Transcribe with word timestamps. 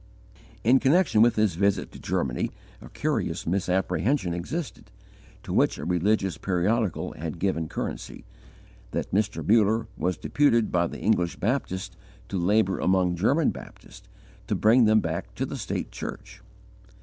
In 0.63 0.79
connection 0.79 1.21
with 1.21 1.35
this 1.35 1.53
visit 1.53 1.91
to 1.91 1.99
Germany, 1.99 2.49
a 2.81 2.89
curious 2.89 3.45
misapprehension 3.45 4.33
existed, 4.33 4.89
to 5.43 5.53
which 5.53 5.77
a 5.77 5.85
religious 5.85 6.39
periodical 6.39 7.11
had 7.11 7.37
given 7.37 7.69
currency, 7.69 8.25
that 8.93 9.11
Mr. 9.11 9.47
Muller 9.47 9.85
was 9.95 10.17
deputed 10.17 10.71
by 10.71 10.87
the 10.87 10.97
English 10.99 11.35
Baptists 11.35 11.95
to 12.29 12.39
labour 12.39 12.79
among 12.79 13.15
German 13.15 13.51
Baptists 13.51 14.09
to 14.47 14.55
bring 14.55 14.85
them 14.85 15.01
back 15.01 15.35
to 15.35 15.45
the 15.45 15.55
state 15.55 15.91
church. 15.91 16.41